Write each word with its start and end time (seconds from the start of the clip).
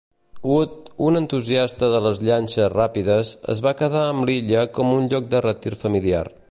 Wood, 0.51 0.77
un 1.09 1.19
entusiasta 1.19 1.89
de 1.97 2.01
les 2.05 2.23
llanxes 2.29 2.73
ràpides, 2.77 3.35
es 3.55 3.63
va 3.67 3.77
quedar 3.83 4.03
amb 4.09 4.29
l'illa 4.31 4.65
com 4.79 4.95
un 4.99 5.11
lloc 5.13 5.33
de 5.35 5.49
retir 5.51 5.77
familiar. 5.87 6.27